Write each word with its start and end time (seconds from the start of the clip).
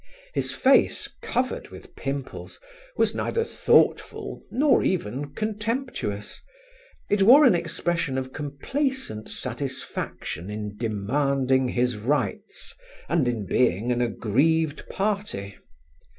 His 0.33 0.51
face, 0.51 1.07
covered 1.21 1.67
with 1.67 1.95
pimples, 1.95 2.59
was 2.97 3.13
neither 3.13 3.43
thoughtful 3.43 4.41
nor 4.49 4.83
even 4.83 5.31
contemptuous; 5.35 6.41
it 7.07 7.21
wore 7.21 7.45
an 7.45 7.53
expression 7.53 8.17
of 8.17 8.33
complacent 8.33 9.29
satisfaction 9.29 10.49
in 10.49 10.75
demanding 10.75 11.67
his 11.67 11.97
rights 11.97 12.73
and 13.07 13.27
in 13.27 13.45
being 13.45 13.91
an 13.91 14.01
aggrieved 14.01 14.89
party. 14.89 15.55